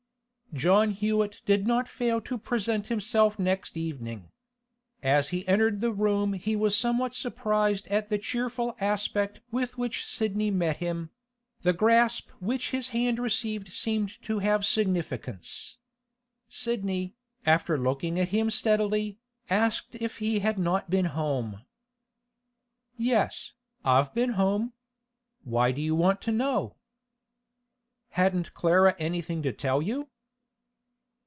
John 0.53 0.91
Hewett 0.91 1.41
did 1.45 1.65
not 1.65 1.87
fail 1.87 2.19
to 2.27 2.37
present 2.37 2.87
himself 2.87 3.39
next 3.39 3.77
evening. 3.77 4.33
As 5.01 5.29
he 5.29 5.47
entered 5.47 5.79
the 5.79 5.93
room 5.93 6.33
he 6.33 6.57
was 6.57 6.75
somewhat 6.75 7.15
surprised 7.15 7.87
at 7.87 8.09
the 8.09 8.17
cheerful 8.17 8.75
aspect 8.81 9.39
with 9.49 9.77
which 9.77 10.05
Sidney 10.05 10.51
met 10.51 10.75
him; 10.75 11.09
the 11.61 11.71
grasp 11.71 12.31
which 12.41 12.71
his 12.71 12.89
hand 12.89 13.17
received 13.17 13.71
seemed 13.71 14.21
to 14.23 14.39
have 14.39 14.59
a 14.59 14.63
significance. 14.65 15.77
Sidney, 16.49 17.15
after 17.45 17.77
looking 17.77 18.19
at 18.19 18.27
him 18.27 18.49
steadily, 18.49 19.19
asked 19.49 19.95
if 20.01 20.17
he 20.17 20.39
had 20.39 20.59
not 20.59 20.89
been 20.89 21.05
home. 21.15 21.61
'Yes, 22.97 23.53
I've 23.85 24.13
been 24.13 24.31
home. 24.31 24.73
Why 25.45 25.71
do 25.71 25.81
you 25.81 25.95
want 25.95 26.19
to 26.23 26.33
know?' 26.33 26.75
'Hadn't 28.09 28.53
Clara 28.53 28.97
anything 28.99 29.41
to 29.43 29.53
tell 29.53 29.81
you? 29.81 30.09